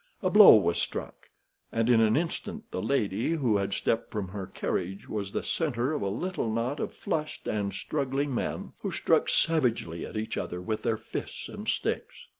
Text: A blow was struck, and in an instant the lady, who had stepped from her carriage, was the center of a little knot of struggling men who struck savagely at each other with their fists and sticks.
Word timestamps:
A 0.23 0.31
blow 0.31 0.55
was 0.55 0.79
struck, 0.79 1.29
and 1.71 1.87
in 1.87 2.01
an 2.01 2.17
instant 2.17 2.63
the 2.71 2.81
lady, 2.81 3.33
who 3.33 3.57
had 3.57 3.71
stepped 3.71 4.09
from 4.09 4.29
her 4.29 4.47
carriage, 4.47 5.07
was 5.07 5.31
the 5.31 5.43
center 5.43 5.93
of 5.93 6.01
a 6.01 6.07
little 6.09 6.49
knot 6.51 6.79
of 6.79 6.95
struggling 7.71 8.33
men 8.33 8.73
who 8.79 8.89
struck 8.89 9.29
savagely 9.29 10.03
at 10.03 10.17
each 10.17 10.37
other 10.37 10.59
with 10.59 10.81
their 10.81 10.97
fists 10.97 11.47
and 11.47 11.67
sticks. 11.67 12.25